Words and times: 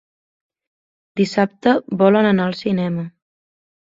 Dissabte 1.19 1.73
volen 1.99 2.29
anar 2.31 2.47
al 2.47 2.57
cinema. 2.63 3.05